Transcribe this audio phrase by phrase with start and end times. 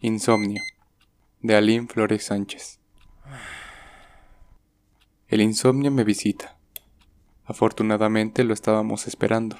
[0.00, 0.62] Insomnio,
[1.42, 2.78] de Aline Flores Sánchez.
[5.26, 6.56] El insomnio me visita.
[7.44, 9.58] Afortunadamente lo estábamos esperando.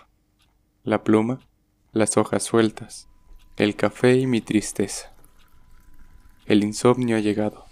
[0.84, 1.40] La pluma,
[1.90, 3.08] las hojas sueltas,
[3.56, 5.12] el café y mi tristeza.
[6.46, 7.66] El insomnio ha llegado.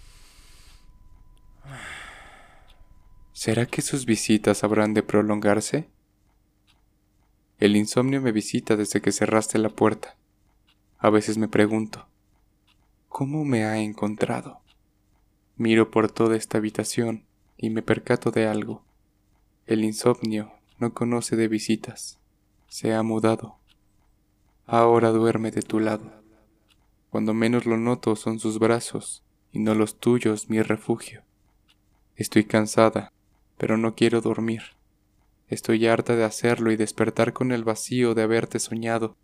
[3.32, 5.88] ¿Será que sus visitas habrán de prolongarse?
[7.60, 10.16] El insomnio me visita desde que cerraste la puerta.
[10.98, 12.08] A veces me pregunto,
[13.18, 14.60] ¿Cómo me ha encontrado?
[15.56, 17.24] Miro por toda esta habitación
[17.56, 18.84] y me percato de algo.
[19.66, 22.18] El insomnio no conoce de visitas.
[22.68, 23.56] Se ha mudado.
[24.66, 26.12] Ahora duerme de tu lado.
[27.08, 31.22] Cuando menos lo noto son sus brazos y no los tuyos mi refugio.
[32.16, 33.12] Estoy cansada,
[33.56, 34.60] pero no quiero dormir.
[35.48, 39.16] Estoy harta de hacerlo y despertar con el vacío de haberte soñado.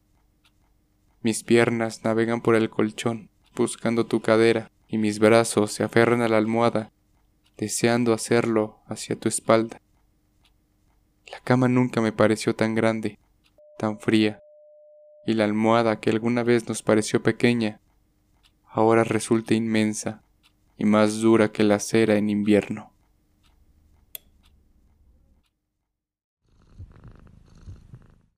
[1.20, 6.28] Mis piernas navegan por el colchón buscando tu cadera, y mis brazos se aferran a
[6.28, 6.90] la almohada,
[7.56, 9.80] deseando hacerlo hacia tu espalda.
[11.30, 13.18] La cama nunca me pareció tan grande,
[13.78, 14.40] tan fría,
[15.26, 17.80] y la almohada que alguna vez nos pareció pequeña,
[18.68, 20.22] ahora resulta inmensa
[20.76, 22.91] y más dura que la cera en invierno.